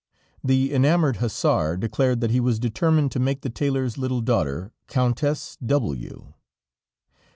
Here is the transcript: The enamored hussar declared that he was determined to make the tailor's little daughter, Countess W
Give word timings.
The 0.43 0.73
enamored 0.73 1.17
hussar 1.17 1.77
declared 1.77 2.21
that 2.21 2.31
he 2.31 2.39
was 2.39 2.57
determined 2.57 3.11
to 3.11 3.19
make 3.19 3.41
the 3.41 3.51
tailor's 3.51 3.99
little 3.99 4.21
daughter, 4.21 4.73
Countess 4.87 5.59
W 5.63 6.33